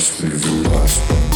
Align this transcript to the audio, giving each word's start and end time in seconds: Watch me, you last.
Watch 0.00 0.22
me, 0.22 0.30
you 0.30 0.62
last. 0.62 1.29